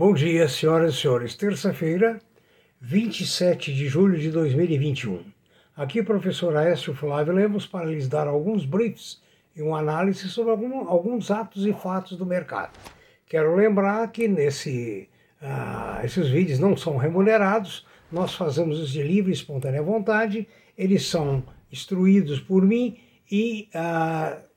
Bom 0.00 0.14
dia, 0.14 0.48
senhoras 0.48 0.94
e 0.94 0.96
senhores. 0.96 1.34
Terça-feira, 1.34 2.18
27 2.80 3.70
de 3.74 3.86
julho 3.86 4.18
de 4.18 4.30
2021. 4.30 5.22
Aqui, 5.76 6.02
professor 6.02 6.56
Aécio 6.56 6.94
Flávio 6.94 7.34
Lemos, 7.34 7.66
para 7.66 7.84
lhes 7.84 8.08
dar 8.08 8.26
alguns 8.26 8.64
briefs 8.64 9.20
e 9.54 9.60
uma 9.60 9.78
análise 9.78 10.26
sobre 10.30 10.52
algum, 10.52 10.88
alguns 10.88 11.30
atos 11.30 11.66
e 11.66 11.74
fatos 11.74 12.16
do 12.16 12.24
mercado. 12.24 12.70
Quero 13.26 13.54
lembrar 13.54 14.10
que 14.10 14.26
nesse, 14.26 15.06
uh, 15.42 16.02
esses 16.02 16.30
vídeos 16.30 16.58
não 16.58 16.74
são 16.78 16.96
remunerados, 16.96 17.86
nós 18.10 18.32
fazemos 18.32 18.78
isso 18.78 18.92
de 18.92 19.02
livre 19.02 19.32
e 19.32 19.34
espontânea 19.34 19.82
vontade, 19.82 20.48
eles 20.78 21.06
são 21.06 21.44
instruídos 21.70 22.40
por 22.40 22.64
mim 22.64 22.96
e 23.30 23.68
uh, 23.74 24.49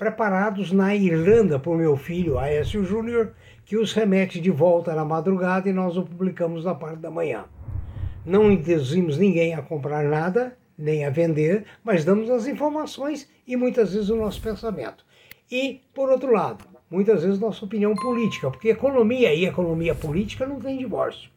preparados 0.00 0.72
na 0.72 0.96
Irlanda 0.96 1.58
por 1.58 1.76
meu 1.76 1.94
filho 1.94 2.38
Aécio 2.38 2.82
Júnior, 2.82 3.34
que 3.66 3.76
os 3.76 3.92
remete 3.92 4.40
de 4.40 4.50
volta 4.50 4.94
na 4.94 5.04
madrugada 5.04 5.68
e 5.68 5.74
nós 5.74 5.94
o 5.94 6.02
publicamos 6.02 6.64
na 6.64 6.74
parte 6.74 7.00
da 7.00 7.10
manhã. 7.10 7.44
Não 8.24 8.50
induzimos 8.50 9.18
ninguém 9.18 9.52
a 9.52 9.60
comprar 9.60 10.02
nada, 10.04 10.56
nem 10.78 11.04
a 11.04 11.10
vender, 11.10 11.66
mas 11.84 12.02
damos 12.02 12.30
as 12.30 12.46
informações 12.46 13.30
e 13.46 13.56
muitas 13.56 13.92
vezes 13.92 14.08
o 14.08 14.16
nosso 14.16 14.40
pensamento. 14.40 15.04
E, 15.52 15.82
por 15.92 16.08
outro 16.08 16.32
lado, 16.32 16.64
muitas 16.90 17.22
vezes 17.22 17.38
nossa 17.38 17.62
opinião 17.62 17.94
política, 17.94 18.50
porque 18.50 18.70
economia 18.70 19.34
e 19.34 19.44
economia 19.44 19.94
política 19.94 20.46
não 20.46 20.58
tem 20.58 20.78
divórcio. 20.78 21.30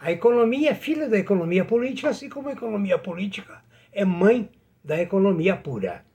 A 0.00 0.10
economia 0.10 0.70
é 0.70 0.74
filha 0.74 1.06
da 1.06 1.18
economia 1.18 1.66
política, 1.66 2.08
assim 2.08 2.30
como 2.30 2.48
a 2.48 2.52
economia 2.52 2.96
política 2.96 3.62
é 3.92 4.06
mãe 4.06 4.48
da 4.82 4.98
economia 4.98 5.54
pura. 5.54 6.05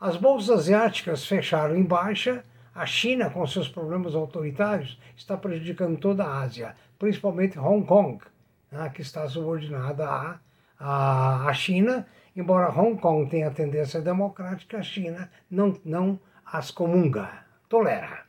As 0.00 0.16
bolsas 0.16 0.60
asiáticas 0.60 1.26
fecharam 1.26 1.74
em 1.74 1.82
baixa. 1.82 2.44
A 2.72 2.86
China, 2.86 3.28
com 3.28 3.44
seus 3.44 3.68
problemas 3.68 4.14
autoritários, 4.14 4.96
está 5.16 5.36
prejudicando 5.36 5.98
toda 5.98 6.22
a 6.22 6.42
Ásia, 6.42 6.76
principalmente 6.96 7.58
Hong 7.58 7.84
Kong, 7.84 8.22
né, 8.70 8.88
que 8.94 9.02
está 9.02 9.28
subordinada 9.28 10.38
à, 10.78 11.48
à 11.48 11.52
China 11.52 12.06
Embora 12.36 12.68
Hong 12.68 13.00
Kong 13.00 13.30
tenha 13.30 13.50
tendência 13.50 14.00
democrática, 14.00 14.78
a 14.78 14.82
China 14.82 15.30
não, 15.48 15.78
não 15.84 16.18
as 16.44 16.70
comunga, 16.70 17.30
tolera. 17.68 18.24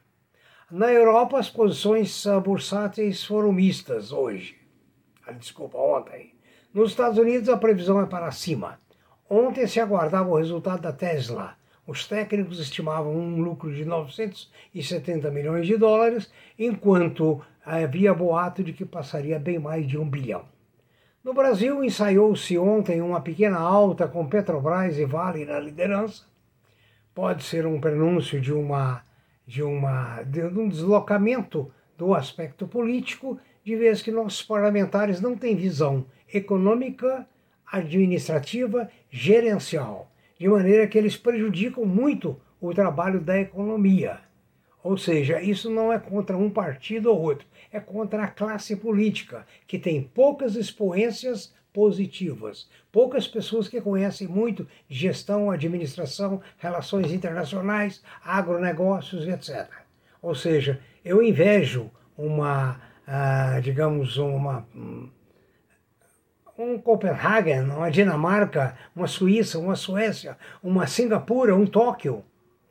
Na 0.70 0.92
Europa, 0.92 1.40
as 1.40 1.50
posições 1.50 2.24
bursáteis 2.44 3.24
foram 3.24 3.52
mistas 3.52 4.12
hoje. 4.12 4.58
Ah, 5.26 5.32
desculpa, 5.32 5.78
ontem. 5.78 6.36
Nos 6.72 6.92
Estados 6.92 7.18
Unidos, 7.18 7.50
a 7.50 7.58
previsão 7.58 8.00
é 8.00 8.06
para 8.06 8.32
cima. 8.32 8.80
Ontem 9.28 9.66
se 9.66 9.80
aguardava 9.80 10.30
o 10.30 10.38
resultado 10.38 10.82
da 10.82 10.94
Tesla. 10.94 11.56
Os 11.88 12.08
técnicos 12.08 12.60
estimavam 12.60 13.16
um 13.16 13.42
lucro 13.42 13.74
de 13.74 13.86
970 13.86 15.32
milhões 15.32 15.66
de 15.66 15.78
dólares, 15.78 16.32
enquanto 16.60 17.42
havia 17.66 18.14
boato 18.14 18.64
de 18.64 18.72
que 18.72 18.86
passaria 18.86 19.40
bem 19.40 19.58
mais 19.58 19.88
de 19.88 19.98
um 19.98 20.08
bilhão. 20.08 20.46
No 21.26 21.34
Brasil, 21.34 21.84
ensaiou-se 21.84 22.56
ontem 22.56 23.02
uma 23.02 23.20
pequena 23.20 23.58
alta 23.58 24.08
com 24.08 24.28
Petrobras 24.28 25.00
e 25.00 25.06
Vale 25.06 25.44
na 25.44 25.60
liderança. 25.60 26.26
Pode 27.16 27.44
ser 27.44 27.66
um 27.66 27.82
prenúncio 27.82 28.40
de, 28.40 28.54
uma, 28.54 29.02
de, 29.44 29.64
uma, 29.64 30.22
de 30.22 30.44
um 30.44 30.70
deslocamento 30.70 31.72
do 31.98 32.14
aspecto 32.14 32.68
político, 32.68 33.40
de 33.64 33.76
vez 33.76 34.04
que 34.04 34.12
nossos 34.12 34.44
parlamentares 34.44 35.20
não 35.20 35.36
têm 35.36 35.56
visão 35.56 36.06
econômica, 36.32 37.28
administrativa, 37.66 38.88
gerencial, 39.10 40.12
de 40.38 40.48
maneira 40.48 40.86
que 40.86 40.96
eles 40.96 41.18
prejudicam 41.18 41.86
muito 41.86 42.40
o 42.62 42.72
trabalho 42.72 43.20
da 43.20 43.40
economia. 43.40 44.20
Ou 44.86 45.00
seja, 45.00 45.42
isso 45.42 45.68
não 45.68 45.92
é 45.92 45.98
contra 45.98 46.38
um 46.38 46.48
partido 46.48 47.10
ou 47.10 47.20
outro, 47.20 47.48
é 47.74 47.80
contra 47.80 48.24
a 48.24 48.28
classe 48.28 48.76
política, 48.76 49.44
que 49.66 49.80
tem 49.80 50.04
poucas 50.04 50.56
expoências 50.56 51.52
positivas, 51.74 52.70
poucas 52.92 53.28
pessoas 53.28 53.68
que 53.68 53.82
conhecem 53.82 54.28
muito 54.28 54.68
gestão, 54.88 55.50
administração, 55.50 56.40
relações 56.60 57.12
internacionais, 57.12 58.04
agronegócios, 58.24 59.28
etc. 59.28 59.68
Ou 60.22 60.36
seja, 60.36 60.80
eu 61.04 61.20
invejo 61.20 61.90
uma, 62.16 62.80
ah, 63.08 63.60
digamos, 63.64 64.18
uma 64.18 64.68
um 66.60 66.78
Copenhagen, 66.78 67.64
uma 67.72 67.90
Dinamarca, 67.90 68.78
uma 68.96 69.08
Suíça, 69.08 69.58
uma 69.58 69.76
Suécia, 69.76 70.38
uma 70.62 70.86
Singapura, 70.86 71.56
um 71.56 71.66
Tóquio, 71.66 72.24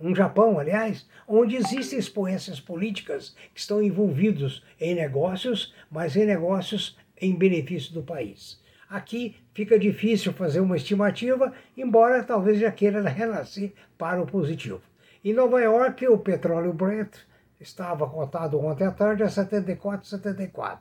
um 0.05 0.15
Japão, 0.15 0.59
aliás, 0.59 1.09
onde 1.27 1.57
existem 1.57 1.99
expoências 1.99 2.61
políticas 2.61 3.35
que 3.55 3.61
estão 3.61 3.83
envolvidos 3.83 4.63
em 4.79 4.95
negócios, 4.95 5.75
mas 5.91 6.15
em 6.15 6.27
negócios 6.27 6.97
em 7.21 7.35
benefício 7.35 7.95
do 7.95 8.03
país. 8.03 8.63
Aqui 8.89 9.37
fica 9.55 9.79
difícil 9.79 10.33
fazer 10.35 10.61
uma 10.61 10.77
estimativa, 10.77 11.53
embora 11.77 12.23
talvez 12.23 12.61
já 12.61 12.71
queira 12.71 13.01
renascer 13.09 13.73
para 13.97 14.23
o 14.23 14.27
positivo. 14.27 14.83
Em 15.25 15.33
Nova 15.33 15.61
York, 15.61 16.07
o 16.07 16.19
petróleo 16.19 16.73
Brent 16.73 17.17
estava 17.59 18.07
cotado 18.07 18.61
ontem 18.61 18.85
à 18.85 18.91
tarde 18.91 19.23
a 19.23 19.27
74,74. 19.27 20.81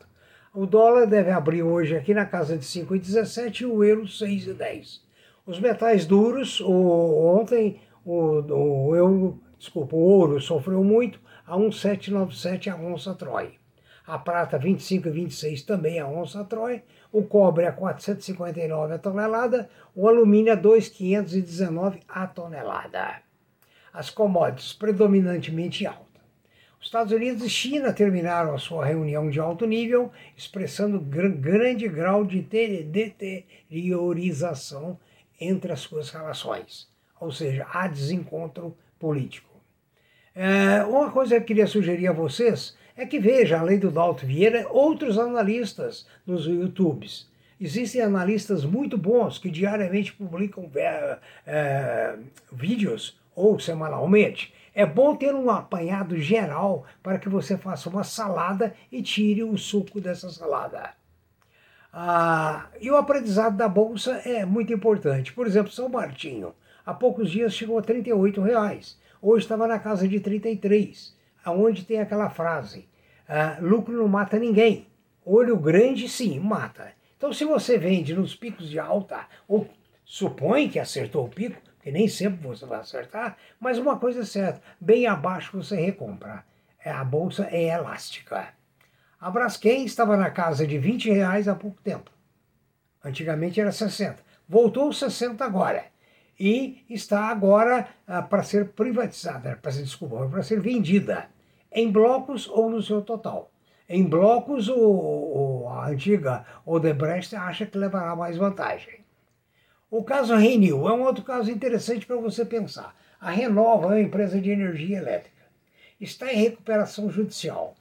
O 0.53 0.66
dólar 0.66 1.07
deve 1.07 1.31
abrir 1.31 1.63
hoje 1.63 1.95
aqui 1.95 2.13
na 2.13 2.25
casa 2.25 2.57
de 2.57 2.66
5,17 2.66 3.61
e 3.61 3.66
o 3.66 3.84
euro 3.84 4.03
6,10. 4.03 5.01
Os 5.45 5.59
metais 5.59 6.05
duros, 6.05 6.61
ontem 6.61 7.79
o, 8.06 8.41
o 8.41 8.96
euro, 8.96 9.41
desculpa, 9.58 9.96
o 9.96 10.00
ouro 10.00 10.40
sofreu 10.41 10.84
muito 10.84 11.19
a 11.46 11.58
1,797 11.58 12.69
a 12.69 12.75
onça 12.75 13.14
Troy. 13.14 13.53
A 14.06 14.19
prata 14.19 14.59
25,26 14.59 15.66
também 15.66 15.97
a 16.00 16.08
onça 16.08 16.44
Troy. 16.44 16.84
O 17.12 17.24
cobre 17.24 17.66
a 17.66 17.72
459 17.72 18.96
a 18.96 19.00
tonelada. 19.00 19.69
O 19.96 20.09
alumínio 20.09 20.52
a 20.52 20.56
2,519 20.56 22.02
a 22.08 22.28
tonelada. 22.28 23.22
As 23.94 24.09
commodities 24.09 24.74
predominantemente 24.74 25.88
altas. 25.88 26.03
Os 26.81 26.88
Estados 26.88 27.14
Unidos 27.14 27.46
e 27.46 27.50
China 27.50 27.94
terminaram 27.94 28.53
a 28.53 28.58
sua 28.58 28.85
reunião 28.85 29.30
de 29.30 29.40
alto 29.40 29.66
nível, 29.66 30.12
expressando 30.35 31.00
gr 31.00 31.30
grande 31.30 31.88
grau 31.88 32.25
de 32.25 32.41
deteriorização 32.41 35.00
entre 35.40 35.72
as 35.72 35.80
suas 35.80 36.09
relações 36.09 36.91
ou 37.23 37.31
seja, 37.31 37.66
há 37.72 37.88
desencontro 37.88 38.75
político. 39.00 39.50
É, 40.35 40.84
uma 40.84 41.11
coisa 41.11 41.35
que 41.35 41.41
eu 41.41 41.45
queria 41.45 41.67
sugerir 41.67 42.07
a 42.07 42.13
vocês 42.13 42.75
é 42.97 43.06
que 43.06 43.19
veja, 43.19 43.59
além 43.59 43.79
do 43.79 43.89
Dalto 43.89 44.25
Vieira, 44.25 44.67
outros 44.69 45.17
analistas 45.17 46.07
nos 46.25 46.45
YouTubes. 46.45 47.31
Existem 47.59 48.01
analistas 48.01 48.66
muito 48.66 48.97
bons 48.97 49.38
que 49.38 49.50
diariamente 49.50 50.13
publicam 50.13 50.69
é, 50.75 51.17
é, 51.45 52.16
vídeos 52.51 53.17
ou 53.35 53.59
semanalmente. 53.59 54.53
É 54.75 54.85
bom 54.85 55.16
ter 55.16 55.34
um 55.34 55.50
apanhado 55.50 56.19
geral 56.19 56.85
para 57.01 57.19
que 57.19 57.29
você 57.29 57.57
faça 57.57 57.90
uma 57.90 58.03
salada 58.03 58.73
e 58.91 59.01
tire 59.01 59.44
o 59.44 59.57
suco 59.57 60.01
dessa 60.01 60.29
salada. 60.29 60.91
Ah, 61.94 62.67
e 62.81 62.90
o 62.90 62.97
aprendizado 62.97 63.55
da 63.55 63.69
bolsa 63.69 64.13
é 64.25 64.44
muito 64.45 64.73
importante. 64.73 65.31
Por 65.31 65.45
exemplo, 65.45 65.72
São 65.72 65.88
Martinho 65.88 66.53
há 66.86 66.94
poucos 66.94 67.32
dias 67.32 67.53
chegou 67.53 67.78
a 67.78 67.82
38 67.82 68.41
reais. 68.41 69.00
Hoje 69.22 69.46
estava 69.46 69.68
na 69.68 69.80
casa 69.80 70.08
de 70.08 70.20
33, 70.20 71.16
aonde 71.44 71.85
tem 71.85 72.00
aquela 72.00 72.30
frase: 72.30 72.88
ah, 73.28 73.58
lucro 73.62 73.94
não 73.94 74.08
mata 74.08 74.38
ninguém. 74.38 74.88
Olho 75.26 75.58
grande, 75.58 76.09
sim, 76.09 76.40
mata. 76.40 76.91
Então, 77.18 77.32
se 77.32 77.46
você 77.46 77.78
vende 77.78 78.14
nos 78.14 78.35
picos 78.35 78.70
de 78.70 78.78
alta, 78.78 79.26
ou 79.47 79.70
supõe 80.03 80.68
que 80.68 80.80
acertou 80.80 81.26
o 81.26 81.30
pico, 81.30 81.62
porque 81.76 81.91
nem 81.91 82.08
sempre 82.08 82.46
você 82.46 82.66
vai 82.66 82.82
acertar, 82.82 83.38
mas 83.59 83.78
uma 83.78 83.97
coisa 83.97 84.22
é 84.22 84.26
certa, 84.26 84.62
bem 84.79 85.08
abaixo 85.08 85.56
você 85.56 85.78
recompra. 85.78 86.44
É, 86.84 86.91
a 86.91 87.03
bolsa 87.06 87.47
é 87.50 87.70
elástica. 87.70 88.50
A 89.22 89.32
Braskem 89.32 89.86
estava 89.86 90.18
na 90.18 90.29
casa 90.29 90.68
de 90.68 90.78
20 90.78 91.09
reais 91.09 91.47
há 91.47 91.56
pouco 91.56 91.82
tempo. 91.82 92.12
Antigamente 93.02 93.62
era 93.62 93.72
60. 93.72 94.22
Voltou 94.50 94.91
60 94.91 95.46
agora 95.46 95.92
e 96.40 96.84
está 96.90 97.28
agora 97.28 97.88
ah, 98.08 98.22
para 98.22 98.44
ser 98.44 98.70
privatizada, 98.70 99.58
para 99.62 99.72
ser, 99.72 99.84
desculpa, 99.84 100.28
para 100.28 100.44
ser 100.44 100.59
vendida 100.59 101.30
em 101.72 101.91
blocos 101.91 102.47
ou 102.47 102.70
no 102.70 102.82
seu 102.82 103.02
total. 103.02 103.52
Em 103.88 104.03
blocos, 104.03 104.70
o, 104.70 104.80
o, 104.80 105.70
a 105.70 105.90
antiga 105.90 106.46
Odebrecht 106.66 107.35
acha 107.35 107.66
que 107.66 107.78
levará 107.78 108.16
mais 108.16 108.38
vantagem. 108.38 109.03
O 109.91 110.03
caso 110.03 110.35
Renew 110.35 110.88
é 110.88 110.94
um 110.94 111.03
outro 111.03 111.24
caso 111.24 111.52
interessante 111.52 112.06
para 112.06 112.16
você 112.16 112.44
pensar. 112.44 112.96
A 113.20 113.29
Renova 113.29 113.86
é 113.86 113.88
uma 113.88 114.02
empresa 114.02 114.41
de 114.41 114.50
energia 114.50 114.97
elétrica. 114.97 115.44
Está 116.02 116.34
em 116.34 116.38
recuperação 116.38 117.09
judicial. 117.09 117.76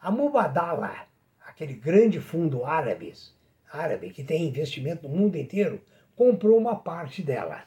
A 0.00 0.10
Mubadala, 0.10 0.94
aquele 1.46 1.72
grande 1.72 2.20
fundo 2.20 2.64
árabe, 2.64 3.12
árabe 3.72 4.10
que 4.10 4.22
tem 4.22 4.46
investimento 4.46 5.08
no 5.08 5.16
mundo 5.16 5.36
inteiro, 5.36 5.80
comprou 6.14 6.58
uma 6.58 6.76
parte 6.76 7.22
dela. 7.22 7.62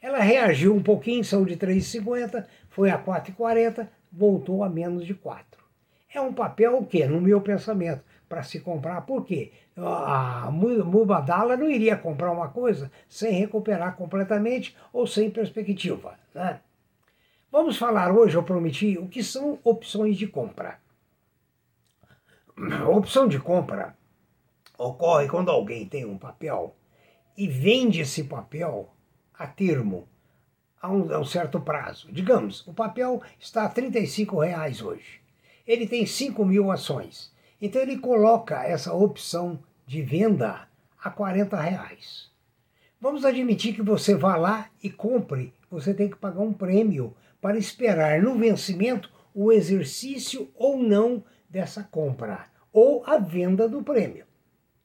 Ela 0.00 0.18
reagiu 0.18 0.74
um 0.74 0.82
pouquinho, 0.82 1.24
saiu 1.24 1.44
de 1.44 1.56
3,50, 1.56 2.46
foi 2.70 2.90
a 2.90 2.98
4,40, 2.98 3.86
voltou 4.10 4.64
a 4.64 4.68
menos 4.68 5.06
de 5.06 5.14
4. 5.14 5.60
É 6.12 6.20
um 6.20 6.32
papel 6.32 6.78
o 6.78 6.86
quê? 6.86 7.06
No 7.06 7.20
meu 7.20 7.40
pensamento, 7.40 8.02
para 8.28 8.42
se 8.42 8.60
comprar. 8.60 9.02
Por 9.02 9.24
quê? 9.24 9.52
A 9.76 10.50
Mubadala 10.50 11.56
não 11.56 11.68
iria 11.68 11.96
comprar 11.96 12.32
uma 12.32 12.48
coisa 12.48 12.90
sem 13.08 13.32
recuperar 13.32 13.96
completamente 13.96 14.76
ou 14.92 15.06
sem 15.06 15.30
perspectiva. 15.30 16.18
Né? 16.34 16.60
Vamos 17.52 17.76
falar 17.76 18.12
hoje, 18.12 18.36
eu 18.36 18.42
prometi, 18.42 18.98
o 18.98 19.08
que 19.08 19.22
são 19.22 19.58
opções 19.62 20.16
de 20.16 20.26
compra. 20.26 20.78
Opção 22.88 23.28
de 23.28 23.38
compra 23.38 23.96
ocorre 24.76 25.28
quando 25.28 25.50
alguém 25.50 25.86
tem 25.86 26.04
um 26.04 26.18
papel 26.18 26.74
e 27.36 27.46
vende 27.46 28.00
esse 28.00 28.24
papel 28.24 28.90
a 29.40 29.46
termo, 29.46 30.06
a 30.82 30.90
um, 30.90 31.14
a 31.14 31.18
um 31.18 31.24
certo 31.24 31.58
prazo. 31.58 32.12
Digamos, 32.12 32.66
o 32.66 32.74
papel 32.74 33.22
está 33.38 33.64
a 33.64 33.68
35 33.70 34.38
reais 34.38 34.82
hoje. 34.82 35.18
Ele 35.66 35.86
tem 35.86 36.04
5 36.04 36.44
mil 36.44 36.70
ações. 36.70 37.32
Então 37.58 37.80
ele 37.80 37.96
coloca 37.96 38.62
essa 38.62 38.92
opção 38.92 39.58
de 39.86 40.02
venda 40.02 40.68
a 41.02 41.10
40 41.10 41.58
reais. 41.58 42.30
Vamos 43.00 43.24
admitir 43.24 43.74
que 43.74 43.80
você 43.80 44.14
vá 44.14 44.36
lá 44.36 44.68
e 44.82 44.90
compre. 44.90 45.54
Você 45.70 45.94
tem 45.94 46.10
que 46.10 46.18
pagar 46.18 46.42
um 46.42 46.52
prêmio 46.52 47.16
para 47.40 47.56
esperar 47.56 48.20
no 48.20 48.34
vencimento 48.34 49.10
o 49.34 49.50
exercício 49.50 50.50
ou 50.54 50.76
não 50.76 51.24
dessa 51.48 51.82
compra, 51.82 52.46
ou 52.70 53.02
a 53.06 53.16
venda 53.16 53.66
do 53.66 53.82
prêmio. 53.82 54.26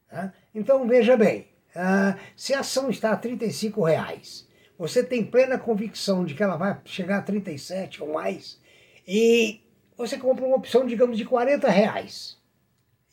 Tá? 0.08 0.32
Então 0.54 0.88
veja 0.88 1.14
bem, 1.14 1.46
uh, 1.74 2.18
se 2.36 2.54
a 2.54 2.60
ação 2.60 2.90
está 2.90 3.12
a 3.12 3.16
35 3.16 3.82
reais, 3.82 4.46
você 4.78 5.02
tem 5.02 5.24
plena 5.24 5.58
convicção 5.58 6.24
de 6.24 6.34
que 6.34 6.42
ela 6.42 6.56
vai 6.56 6.78
chegar 6.84 7.18
a 7.18 7.22
37 7.22 8.02
ou 8.02 8.12
mais, 8.12 8.60
e 9.06 9.60
você 9.96 10.18
compra 10.18 10.44
uma 10.44 10.56
opção, 10.56 10.86
digamos, 10.86 11.16
de 11.16 11.24
40 11.24 11.68
reais 11.70 12.38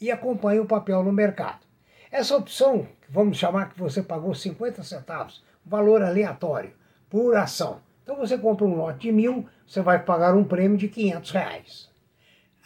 e 0.02 0.12
acompanha 0.12 0.62
o 0.62 0.68
papel 0.68 1.02
no 1.04 1.14
mercado. 1.14 1.66
Essa 2.12 2.36
opção, 2.36 2.88
vamos 3.10 3.38
chamar 3.38 3.70
que 3.70 3.80
você 3.80 4.04
pagou 4.04 4.36
50 4.36 4.84
centavos, 4.84 5.44
valor 5.66 6.02
aleatório, 6.02 6.74
por 7.10 7.36
ação. 7.36 7.82
Então 8.04 8.18
você 8.18 8.38
compra 8.38 8.66
um 8.66 8.76
lote 8.76 9.08
de 9.08 9.12
mil, 9.12 9.48
você 9.66 9.82
vai 9.82 10.04
pagar 10.04 10.36
um 10.36 10.44
prêmio 10.44 10.78
de 10.78 10.90
500 10.90 11.32
reais. 11.32 11.90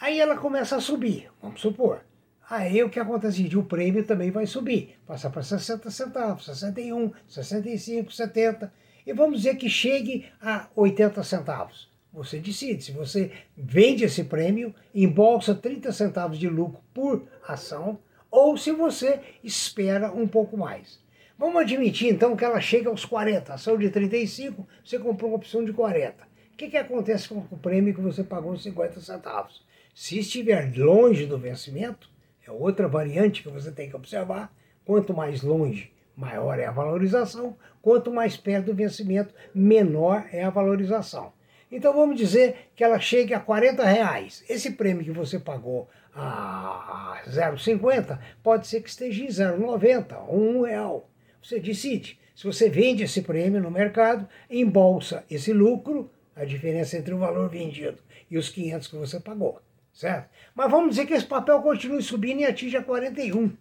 Aí 0.02 0.20
ela 0.20 0.36
começa 0.36 0.76
a 0.76 0.82
subir, 0.82 1.30
vamos 1.42 1.62
supor. 1.62 2.02
Aí 2.50 2.82
o 2.82 2.90
que 2.90 3.00
acontece? 3.00 3.46
O 3.58 3.64
prêmio 3.64 4.06
também 4.06 4.32
vai 4.32 4.46
subir, 4.46 4.96
passa 5.06 5.30
para 5.30 5.44
60 5.44 5.92
centavos, 5.92 6.46
61, 6.46 7.12
65, 7.28 8.12
70, 8.12 8.74
e 9.06 9.12
vamos 9.12 9.42
dizer 9.42 9.58
que 9.58 9.70
chegue 9.70 10.26
a 10.42 10.70
80 10.74 11.24
centavos. 11.24 11.92
Você 12.14 12.40
decide 12.40 12.84
se 12.84 12.94
você 12.94 13.32
vende 13.56 14.06
esse 14.06 14.24
prêmio, 14.24 14.74
embolsa 14.96 15.54
30 15.54 15.92
centavos 15.92 16.40
de 16.40 16.48
lucro 16.48 16.82
por 16.94 17.28
ação, 17.46 18.00
ou 18.32 18.58
se 18.58 18.72
você 18.72 19.20
espera 19.44 20.12
um 20.12 20.28
pouco 20.28 20.56
mais. 20.56 21.00
Vamos 21.38 21.62
admitir 21.62 22.08
então 22.08 22.36
que 22.36 22.46
ela 22.46 22.62
chega 22.62 22.90
aos 22.90 23.04
40, 23.04 23.54
ação 23.54 23.78
de 23.78 23.90
35, 23.90 24.66
você 24.84 24.98
comprou 24.98 25.32
uma 25.32 25.38
opção 25.38 25.66
de 25.66 25.74
40. 25.74 26.24
O 26.54 26.58
que, 26.58 26.70
que 26.70 26.78
acontece 26.78 27.28
com 27.28 27.46
o 27.52 27.58
prêmio 27.58 27.94
que 27.94 28.02
você 28.02 28.24
pagou 28.24 28.58
50 28.58 29.02
centavos? 29.02 29.64
Se 29.94 30.18
estiver 30.18 30.74
longe 30.76 31.26
do 31.26 31.38
vencimento, 31.38 32.10
é 32.50 32.52
outra 32.52 32.88
variante 32.88 33.44
que 33.44 33.50
você 33.50 33.72
tem 33.72 33.90
que 33.90 33.96
observar. 33.96 34.54
Quanto 34.86 35.14
mais 35.14 35.42
longe, 35.42 35.92
maior 36.16 36.58
é 36.60 36.66
a 36.66 36.72
valorização. 36.72 37.56
Quanto 37.82 38.12
mais 38.12 38.38
perto 38.38 38.68
do 38.68 38.74
vencimento, 38.74 39.34
menor 39.54 40.26
é 40.32 40.44
a 40.44 40.50
valorização. 40.50 41.34
Então 41.70 41.94
vamos 41.94 42.18
dizer 42.18 42.70
que 42.76 42.84
ela 42.84 43.00
chegue 43.00 43.34
a 43.34 43.40
40 43.40 43.84
reais. 43.84 44.44
Esse 44.50 44.72
prêmio 44.72 45.04
que 45.04 45.12
você 45.12 45.38
pagou 45.38 45.90
a 46.16 47.22
0,50 47.28 48.18
pode 48.42 48.68
ser 48.68 48.82
que 48.82 48.90
esteja 48.90 49.24
em 49.24 49.28
0,90 49.28 50.18
ou 50.28 50.40
1 50.40 50.62
real. 50.62 51.10
Você 51.44 51.60
decide. 51.60 52.20
Se 52.34 52.46
você 52.46 52.70
vende 52.70 53.04
esse 53.04 53.22
prêmio 53.22 53.62
no 53.62 53.72
mercado, 53.72 54.28
embolsa 54.50 55.26
esse 55.30 55.52
lucro, 55.52 56.10
a 56.36 56.46
diferença 56.46 56.98
entre 56.98 57.14
o 57.14 57.18
valor 57.18 57.50
vendido 57.50 57.98
e 58.30 58.38
os 58.38 58.50
500 58.50 58.88
que 58.88 58.96
você 58.96 59.20
pagou, 59.20 59.60
certo? 59.98 60.30
Mas 60.54 60.70
vamos 60.70 60.92
dizer 60.92 61.08
que 61.08 61.14
esse 61.14 61.26
papel 61.26 61.60
continue 61.62 62.04
subindo 62.04 62.42
e 62.42 62.46
atinja 62.46 62.84
41. 62.84 63.52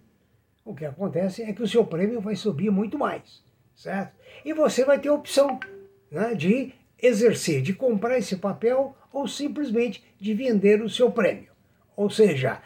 O 0.65 0.75
que 0.75 0.85
acontece 0.85 1.43
é 1.43 1.53
que 1.53 1.63
o 1.63 1.69
seu 1.69 1.85
prêmio 1.85 2.21
vai 2.21 2.37
subir 2.37 2.71
muito 2.71 2.99
mais, 2.99 3.43
certo? 3.75 4.13
E 4.45 4.53
você 4.53 4.85
vai 4.85 4.99
ter 4.99 5.09
a 5.09 5.15
opção 5.15 5.59
né, 6.11 6.35
de 6.35 6.75
exercer, 7.01 7.63
de 7.63 7.73
comprar 7.73 8.19
esse 8.19 8.37
papel 8.37 8.95
ou 9.11 9.27
simplesmente 9.27 10.05
de 10.21 10.35
vender 10.35 10.83
o 10.83 10.91
seu 10.91 11.11
prêmio. 11.11 11.49
Ou 11.97 12.11
seja, 12.11 12.61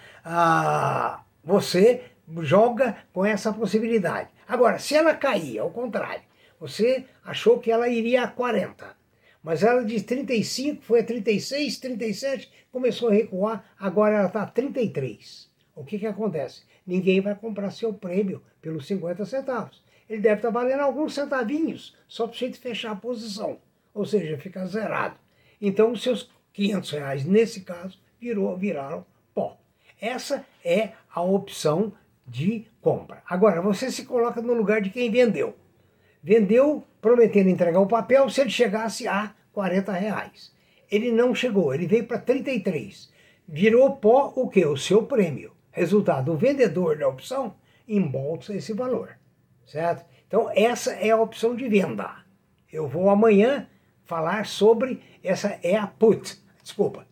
você 1.44 2.02
joga 2.40 2.96
com 3.12 3.24
essa 3.24 3.52
possibilidade. 3.52 4.30
Agora, 4.48 4.80
se 4.80 4.96
ela 4.96 5.14
cair, 5.14 5.60
ao 5.60 5.70
contrário, 5.70 6.22
você 6.58 7.04
achou 7.24 7.60
que 7.60 7.70
ela 7.70 7.88
iria 7.88 8.24
a 8.24 8.28
40, 8.28 8.96
mas 9.42 9.62
ela 9.62 9.84
de 9.84 10.02
35 10.02 10.82
foi 10.82 11.00
a 11.00 11.04
36, 11.04 11.78
37, 11.78 12.50
começou 12.70 13.08
a 13.08 13.12
recuar, 13.12 13.64
agora 13.78 14.16
ela 14.16 14.26
está 14.26 14.42
a 14.42 14.46
33. 14.46 15.50
O 15.74 15.84
que, 15.84 15.98
que 15.98 16.06
acontece? 16.06 16.62
Ninguém 16.86 17.20
vai 17.20 17.34
comprar 17.34 17.70
seu 17.70 17.92
prêmio 17.92 18.42
pelos 18.60 18.86
50 18.86 19.24
centavos. 19.24 19.82
Ele 20.08 20.20
deve 20.20 20.36
estar 20.36 20.52
tá 20.52 20.58
valendo 20.58 20.80
alguns 20.80 21.14
centavinhos, 21.14 21.96
só 22.06 22.26
para 22.26 22.36
você 22.36 22.52
fechar 22.52 22.92
a 22.92 22.96
posição, 22.96 23.58
ou 23.94 24.04
seja, 24.04 24.36
fica 24.36 24.66
zerado. 24.66 25.16
Então, 25.60 25.92
os 25.92 26.02
seus 26.02 26.30
500 26.52 26.90
reais, 26.90 27.24
nesse 27.24 27.60
caso, 27.60 27.98
virou, 28.20 28.56
viraram 28.56 29.06
pó. 29.32 29.58
Essa 30.00 30.44
é 30.64 30.90
a 31.14 31.22
opção 31.22 31.92
de 32.26 32.66
compra. 32.80 33.22
Agora, 33.26 33.60
você 33.60 33.90
se 33.90 34.04
coloca 34.04 34.40
no 34.40 34.52
lugar 34.54 34.80
de 34.80 34.90
quem 34.90 35.10
vendeu. 35.10 35.56
Vendeu 36.22 36.84
prometendo 37.00 37.48
entregar 37.48 37.80
o 37.80 37.86
papel 37.86 38.28
se 38.28 38.40
ele 38.40 38.50
chegasse 38.50 39.08
a 39.08 39.34
40 39.52 39.92
reais. 39.92 40.52
Ele 40.90 41.10
não 41.12 41.34
chegou, 41.34 41.74
ele 41.74 41.86
veio 41.86 42.06
para 42.06 42.18
33. 42.18 43.10
Virou 43.46 43.96
pó 43.96 44.32
o 44.34 44.48
que? 44.48 44.64
O 44.64 44.76
seu 44.76 45.04
prêmio. 45.04 45.52
Resultado, 45.70 46.32
o 46.32 46.36
vendedor 46.36 46.98
da 46.98 47.08
opção 47.08 47.54
embolsa 47.86 48.54
esse 48.54 48.72
valor. 48.72 49.16
Certo? 49.66 50.04
Então, 50.26 50.50
essa 50.54 50.92
é 50.92 51.10
a 51.10 51.20
opção 51.20 51.54
de 51.54 51.68
venda. 51.68 52.24
Eu 52.72 52.88
vou 52.88 53.08
amanhã 53.10 53.68
falar 54.04 54.46
sobre 54.46 55.00
essa 55.22 55.58
é 55.62 55.76
a 55.76 55.86
put. 55.86 56.40
Desculpa. 56.62 57.06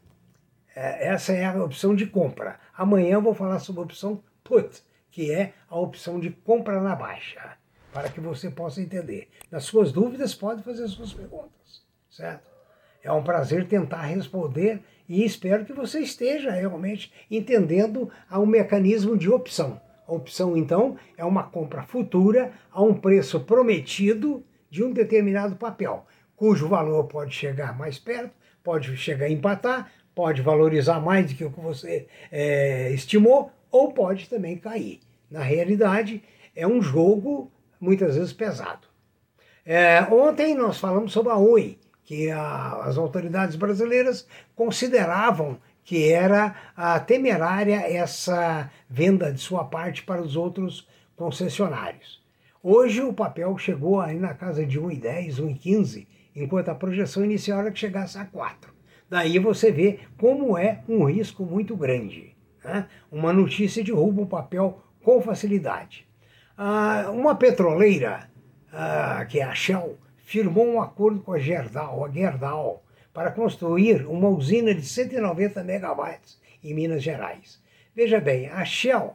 É, 0.75 1.09
essa 1.09 1.33
é 1.33 1.45
a 1.45 1.63
opção 1.63 1.95
de 1.95 2.07
compra. 2.07 2.59
Amanhã 2.77 3.15
eu 3.15 3.23
vou 3.23 3.35
falar 3.35 3.59
sobre 3.59 3.81
a 3.81 3.85
opção 3.85 4.23
put 4.43 4.83
que 5.19 5.33
é 5.33 5.53
a 5.69 5.77
opção 5.77 6.21
de 6.21 6.31
compra 6.31 6.81
na 6.81 6.95
baixa, 6.95 7.57
para 7.99 8.11
que 8.11 8.21
você 8.21 8.49
possa 8.49 8.81
entender. 8.81 9.27
Nas 9.51 9.65
suas 9.65 9.91
dúvidas, 9.91 10.33
pode 10.33 10.63
fazer 10.63 10.87
suas 10.87 11.13
perguntas, 11.13 11.83
certo? 12.09 12.47
É 13.03 13.11
um 13.11 13.25
prazer 13.25 13.67
tentar 13.67 14.03
responder 14.03 14.81
e 15.09 15.25
espero 15.25 15.65
que 15.65 15.73
você 15.73 15.99
esteja 15.99 16.53
realmente 16.53 17.13
entendendo 17.29 18.09
o 18.31 18.47
mecanismo 18.47 19.17
de 19.17 19.29
opção. 19.29 19.81
A 20.07 20.13
opção, 20.13 20.57
então, 20.57 20.97
é 21.17 21.25
uma 21.25 21.43
compra 21.43 21.83
futura 21.83 22.53
a 22.71 22.81
um 22.81 22.95
preço 22.95 23.41
prometido 23.41 24.45
de 24.71 24.85
um 24.85 24.93
determinado 24.93 25.57
papel, 25.57 26.07
cujo 26.37 26.69
valor 26.69 27.03
pode 27.09 27.35
chegar 27.35 27.77
mais 27.77 27.99
perto, 27.99 28.31
pode 28.63 28.97
chegar 28.97 29.27
a 29.27 29.31
empatar, 29.31 29.91
pode 30.15 30.41
valorizar 30.41 31.01
mais 31.01 31.27
do 31.27 31.37
que 31.37 31.45
o 31.45 31.51
que 31.51 31.61
você 31.61 32.07
é, 32.31 32.93
estimou, 32.93 33.51
ou 33.73 33.93
pode 33.93 34.29
também 34.29 34.57
cair. 34.57 35.01
Na 35.29 35.43
realidade, 35.43 36.23
é 36.55 36.65
um 36.65 36.81
jogo 36.81 37.51
muitas 37.81 38.17
vezes 38.17 38.33
pesado. 38.33 38.87
É, 39.65 40.01
ontem 40.11 40.55
nós 40.55 40.79
falamos 40.79 41.13
sobre 41.13 41.33
a 41.33 41.37
Oi, 41.37 41.79
que 42.05 42.31
a, 42.31 42.85
as 42.85 42.97
autoridades 42.97 43.55
brasileiras 43.55 44.27
consideravam 44.57 45.59
que 45.85 46.11
era 46.11 46.55
a 46.77 46.99
temerária 46.99 47.77
essa 47.77 48.71
venda 48.89 49.33
de 49.33 49.41
sua 49.41 49.65
parte 49.65 50.03
para 50.03 50.23
os 50.23 50.37
outros 50.37 50.89
concessionários. 51.17 52.23
Hoje 52.63 53.03
o 53.03 53.13
papel 53.13 53.57
chegou 53.59 54.01
aí 54.01 54.19
na 54.19 54.35
casa 54.35 54.67
de 54.67 54.81
1,10, 54.81 55.37
1,15, 55.37 56.07
enquanto 56.35 56.71
a 56.71 56.75
projeção 56.75 57.25
inicial 57.25 57.61
era 57.61 57.71
que 57.71 57.79
chegasse 57.79 58.17
a 58.17 58.25
4. 58.25 58.73
Daí 59.09 59.39
você 59.39 59.71
vê 59.71 60.01
como 60.19 60.57
é 60.57 60.83
um 60.89 61.05
risco 61.05 61.45
muito 61.45 61.77
grande. 61.77 62.35
Né? 62.65 62.87
Uma 63.13 63.35
notícia 63.35 63.85
derruba 63.85 64.23
o 64.23 64.27
papel 64.27 64.83
com 65.03 65.21
facilidade. 65.21 66.08
Ah, 66.61 67.13
uma 67.13 67.37
petroleira, 67.37 68.29
ah, 68.73 69.25
que 69.27 69.39
é 69.39 69.45
a 69.45 69.55
Shell, 69.55 69.97
firmou 70.25 70.67
um 70.67 70.83
acordo 70.83 71.21
com 71.21 71.33
a 71.33 71.39
Gerdau, 71.39 72.05
a 72.05 72.11
Gerdau, 72.11 72.83
para 73.15 73.31
construir 73.31 74.05
uma 74.09 74.29
usina 74.29 74.75
de 74.75 74.83
190 74.83 75.63
megawatts 75.63 76.37
em 76.65 76.75
Minas 76.75 77.01
Gerais. 77.01 77.63
Veja 77.95 78.19
bem, 78.19 78.49
a 78.49 78.65
Shell 78.65 79.15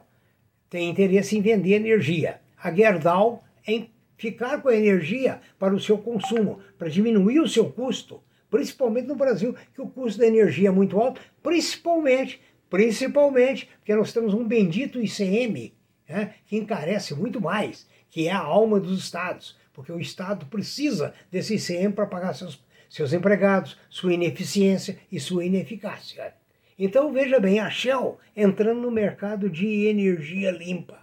tem 0.70 0.88
interesse 0.88 1.36
em 1.36 1.42
vender 1.42 1.74
energia, 1.74 2.40
a 2.56 2.72
Gerdau 2.72 3.44
em 3.66 3.90
ficar 4.16 4.62
com 4.62 4.70
a 4.70 4.74
energia 4.74 5.38
para 5.58 5.74
o 5.74 5.80
seu 5.80 5.98
consumo, 5.98 6.60
para 6.78 6.88
diminuir 6.88 7.40
o 7.40 7.48
seu 7.48 7.70
custo, 7.70 8.22
principalmente 8.50 9.08
no 9.08 9.16
Brasil, 9.16 9.54
que 9.74 9.82
o 9.82 9.88
custo 9.90 10.18
da 10.18 10.26
energia 10.26 10.70
é 10.70 10.72
muito 10.72 10.98
alto, 10.98 11.20
principalmente, 11.42 12.40
principalmente 12.70 13.68
porque 13.80 13.94
nós 13.94 14.14
temos 14.14 14.32
um 14.32 14.48
bendito 14.48 14.98
ICM, 14.98 15.74
né, 16.08 16.34
que 16.46 16.56
encarece 16.56 17.14
muito 17.14 17.40
mais, 17.40 17.88
que 18.10 18.28
é 18.28 18.32
a 18.32 18.38
alma 18.38 18.78
dos 18.78 18.98
estados, 18.98 19.56
porque 19.72 19.90
o 19.90 20.00
estado 20.00 20.46
precisa 20.46 21.14
desse 21.30 21.54
ICM 21.56 21.92
para 21.92 22.06
pagar 22.06 22.34
seus, 22.34 22.64
seus 22.88 23.12
empregados, 23.12 23.76
sua 23.88 24.14
ineficiência 24.14 24.98
e 25.10 25.18
sua 25.18 25.44
ineficácia. 25.44 26.34
Então 26.78 27.12
veja 27.12 27.38
bem, 27.38 27.60
a 27.60 27.70
Shell 27.70 28.18
entrando 28.36 28.80
no 28.80 28.90
mercado 28.90 29.48
de 29.48 29.86
energia 29.86 30.50
limpa. 30.50 30.98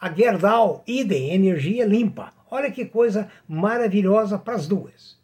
A 0.00 0.12
Gerdau, 0.12 0.84
idem, 0.86 1.32
energia 1.32 1.84
limpa. 1.84 2.32
Olha 2.50 2.70
que 2.70 2.84
coisa 2.84 3.30
maravilhosa 3.48 4.38
para 4.38 4.54
as 4.54 4.68
duas. 4.68 5.18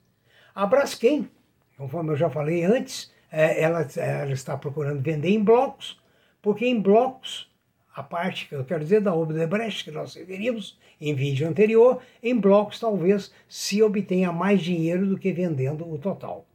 A 0.54 0.66
Braskem, 0.66 1.28
conforme 1.76 2.10
eu 2.12 2.16
já 2.16 2.28
falei 2.28 2.64
antes, 2.64 3.12
é, 3.30 3.62
ela, 3.62 3.86
ela 3.96 4.32
está 4.32 4.56
procurando 4.56 5.02
vender 5.02 5.30
em 5.30 5.42
blocos, 5.42 6.00
porque 6.40 6.66
em 6.66 6.80
blocos, 6.80 7.51
a 7.94 8.02
parte 8.02 8.48
que 8.48 8.54
eu 8.54 8.64
quero 8.64 8.82
dizer 8.82 9.00
da 9.00 9.14
Odebrecht, 9.14 9.84
que 9.84 9.90
nós 9.90 10.14
referimos 10.14 10.78
em 11.00 11.14
vídeo 11.14 11.46
anterior, 11.46 12.00
em 12.22 12.38
blocos 12.38 12.80
talvez 12.80 13.32
se 13.48 13.82
obtenha 13.82 14.32
mais 14.32 14.62
dinheiro 14.62 15.06
do 15.06 15.18
que 15.18 15.32
vendendo 15.32 15.90
o 15.90 15.98
total. 15.98 16.46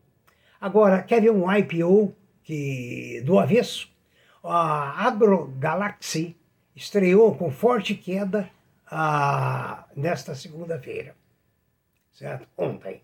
Agora, 0.59 1.03
quer 1.03 1.21
ver 1.21 1.31
um 1.31 1.51
IPO 1.51 2.15
que 2.43 3.21
do 3.25 3.37
avesso, 3.37 3.89
a 4.43 5.07
AgroGalaxy 5.07 6.35
estreou 6.75 7.35
com 7.35 7.51
forte 7.51 7.93
queda 7.93 8.49
ah, 8.89 9.85
nesta 9.95 10.33
segunda-feira, 10.33 11.15
certo? 12.13 12.47
Ontem. 12.57 13.01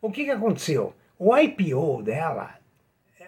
O 0.00 0.10
que, 0.10 0.24
que 0.24 0.30
aconteceu? 0.30 0.94
O 1.18 1.36
IPO 1.36 2.02
dela 2.02 2.57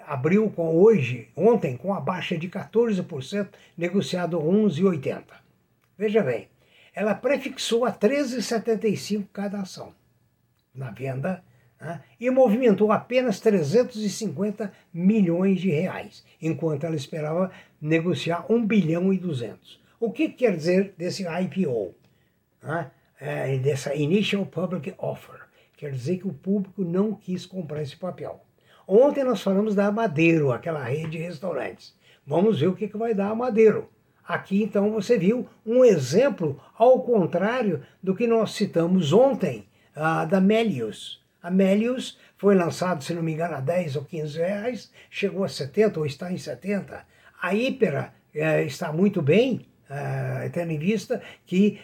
abriu 0.07 0.51
com 0.51 0.77
hoje, 0.77 1.29
ontem, 1.37 1.77
com 1.77 1.95
a 1.95 2.01
baixa 2.01 2.37
de 2.37 2.49
14%, 2.49 3.49
negociado 3.77 4.39
11,80. 4.39 5.23
Veja 5.97 6.23
bem, 6.23 6.49
ela 6.95 7.15
prefixou 7.15 7.85
a 7.85 7.93
13,75 7.93 9.27
cada 9.33 9.61
ação 9.61 9.95
na 10.75 10.91
venda 10.91 11.43
né, 11.81 12.03
e 12.19 12.31
movimentou 12.31 12.93
apenas 12.93 13.41
350 13.41 14.73
milhões 14.93 15.61
de 15.61 15.71
reais, 15.71 16.25
enquanto 16.41 16.85
ela 16.85 16.97
esperava 16.97 17.51
negociar 17.81 18.45
1 18.51 18.67
bilhão 18.67 19.13
e 19.13 19.19
200. 19.19 19.81
O 19.99 20.11
que 20.11 20.29
quer 20.29 20.57
dizer 20.57 20.95
desse 20.97 21.25
IPO? 21.25 21.95
Né, 22.63 22.91
é, 23.21 23.59
dessa 23.59 23.95
Initial 23.95 24.47
Public 24.47 24.95
Offer? 24.99 25.41
Quer 25.77 25.93
dizer 25.93 26.19
que 26.19 26.29
o 26.29 26.33
público 26.33 26.85
não 26.85 27.15
quis 27.15 27.47
comprar 27.47 27.83
esse 27.83 27.97
papel. 27.97 28.45
Ontem 28.93 29.23
nós 29.23 29.41
falamos 29.41 29.77
da 29.77 29.93
Madeiro, 29.93 30.51
aquela 30.51 30.83
rede 30.83 31.11
de 31.11 31.19
restaurantes. 31.19 31.95
Vamos 32.27 32.59
ver 32.59 32.67
o 32.67 32.75
que, 32.75 32.89
que 32.89 32.97
vai 32.97 33.15
dar 33.15 33.31
a 33.31 33.35
Madeiro. 33.37 33.89
Aqui 34.27 34.65
então 34.65 34.91
você 34.91 35.17
viu 35.17 35.47
um 35.65 35.85
exemplo 35.85 36.61
ao 36.77 37.01
contrário 37.01 37.85
do 38.03 38.17
que 38.17 38.27
nós 38.27 38.51
citamos 38.51 39.13
ontem, 39.13 39.69
uh, 39.97 40.29
da 40.29 40.41
Melius. 40.41 41.25
A 41.41 41.53
Melius 41.53 42.19
foi 42.37 42.57
lançado, 42.57 43.05
se 43.05 43.15
não 43.15 43.23
me 43.23 43.33
engano, 43.33 43.55
a 43.55 43.61
10 43.61 43.95
ou 43.95 44.05
15 44.05 44.39
reais, 44.39 44.93
chegou 45.09 45.45
a 45.45 45.49
70 45.49 46.01
ou 46.01 46.05
está 46.05 46.33
em 46.33 46.37
70. 46.37 47.07
A 47.41 47.55
Ípera 47.55 48.13
é, 48.35 48.65
está 48.65 48.93
muito 48.93 49.23
bem, 49.23 49.69
é, 49.89 50.49
tendo 50.49 50.73
em 50.73 50.79
vista 50.81 51.23
que 51.47 51.79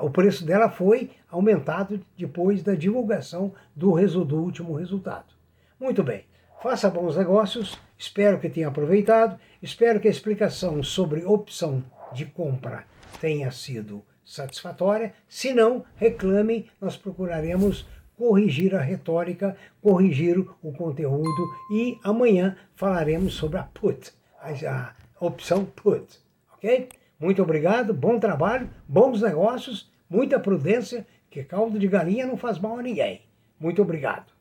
o 0.00 0.10
preço 0.10 0.46
dela 0.46 0.70
foi 0.70 1.10
aumentado 1.28 2.00
depois 2.16 2.62
da 2.62 2.76
divulgação 2.76 3.52
do, 3.74 3.96
do 4.24 4.40
último 4.40 4.76
resultado. 4.76 5.39
Muito 5.80 6.02
bem, 6.02 6.24
faça 6.62 6.90
bons 6.90 7.16
negócios, 7.16 7.80
espero 7.96 8.38
que 8.38 8.50
tenha 8.50 8.68
aproveitado, 8.68 9.40
espero 9.62 9.98
que 9.98 10.08
a 10.08 10.10
explicação 10.10 10.82
sobre 10.82 11.24
opção 11.24 11.82
de 12.12 12.26
compra 12.26 12.84
tenha 13.18 13.50
sido 13.50 14.04
satisfatória. 14.22 15.14
Se 15.26 15.54
não, 15.54 15.82
reclamem, 15.96 16.68
nós 16.78 16.98
procuraremos 16.98 17.86
corrigir 18.14 18.74
a 18.74 18.80
retórica, 18.82 19.56
corrigir 19.80 20.38
o 20.38 20.70
conteúdo 20.70 21.48
e 21.72 21.98
amanhã 22.04 22.58
falaremos 22.76 23.32
sobre 23.32 23.56
a 23.58 23.62
put, 23.62 24.12
a, 24.38 24.94
opção 25.18 25.64
put, 25.64 26.20
ok? 26.52 26.90
Muito 27.18 27.42
obrigado, 27.42 27.94
bom 27.94 28.18
trabalho, 28.18 28.68
bons 28.86 29.22
negócios, 29.22 29.90
muita 30.10 30.38
prudência, 30.38 31.06
que 31.30 31.42
caldo 31.42 31.78
de 31.78 31.88
galinha 31.88 32.26
não 32.26 32.36
faz 32.36 32.58
mal 32.58 32.78
a 32.78 32.82
ninguém. 32.82 33.22
Muito 33.58 33.80
obrigado. 33.80 34.39